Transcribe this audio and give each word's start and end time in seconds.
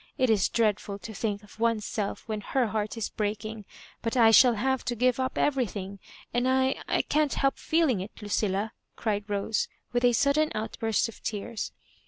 It 0.17 0.31
is 0.31 0.49
dreadful 0.49 0.97
to 0.97 1.13
think 1.13 1.43
of 1.43 1.59
one's 1.59 1.85
self 1.85 2.27
when 2.27 2.41
her 2.41 2.65
heart 2.69 2.97
is 2.97 3.09
breaking; 3.11 3.65
but 4.01 4.17
I 4.17 4.31
shall 4.31 4.55
have 4.55 4.83
to 4.85 4.95
give 4.95 5.19
up 5.19 5.37
everything; 5.37 5.99
and 6.33 6.47
I— 6.47 6.77
I 6.87 7.03
can't 7.03 7.35
help 7.35 7.59
feeling 7.59 7.99
i^ 7.99 8.09
Lucilla," 8.19 8.73
cried 8.95 9.29
Rose, 9.29 9.67
with 9.93 10.03
a 10.03 10.13
sud 10.13 10.33
den 10.33 10.49
putburst 10.55 11.07
of 11.07 11.21
tears. 11.21 11.71